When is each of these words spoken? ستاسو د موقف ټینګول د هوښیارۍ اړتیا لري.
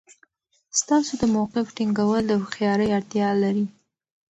ستاسو 0.79 1.11
د 1.21 1.23
موقف 1.35 1.65
ټینګول 1.77 2.23
د 2.27 2.31
هوښیارۍ 2.41 2.87
اړتیا 2.97 3.29
لري. 3.43 3.65